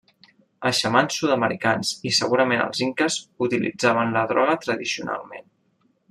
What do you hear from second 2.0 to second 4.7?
i segurament els inques, utilitzaven la droga